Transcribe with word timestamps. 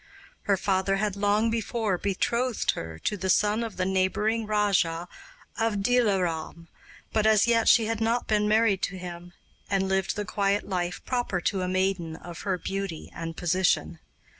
Her 0.45 0.57
father 0.57 0.95
had 0.95 1.15
long 1.15 1.51
before 1.51 1.95
betrothed 1.99 2.71
her 2.71 2.97
to 2.97 3.15
the 3.15 3.29
son 3.29 3.63
of 3.63 3.77
the 3.77 3.85
neighbouring 3.85 4.47
rajah 4.47 5.07
of 5.59 5.83
Dilaram, 5.83 6.69
but 7.13 7.27
as 7.27 7.45
yet 7.45 7.69
she 7.69 7.85
had 7.85 8.01
not 8.01 8.25
been 8.27 8.47
married 8.47 8.81
to 8.81 8.97
him, 8.97 9.33
and 9.69 9.87
lived 9.87 10.15
the 10.15 10.25
quiet 10.25 10.67
life 10.67 11.05
proper 11.05 11.39
to 11.41 11.61
a 11.61 11.67
maiden 11.67 12.15
of 12.15 12.41
her 12.41 12.57
beauty 12.57 13.11
and 13.13 13.37
position. 13.37 13.99